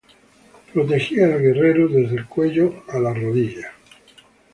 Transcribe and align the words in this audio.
Protegía 0.73 1.25
al 1.25 1.39
guerrero 1.43 1.87
desde 1.87 2.15
el 2.15 2.25
cuello 2.25 2.83
a 2.87 2.97
las 2.97 3.15
rodillas. 3.21 3.69